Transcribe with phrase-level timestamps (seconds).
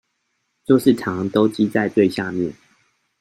[0.65, 2.51] 就是糖都積在最下面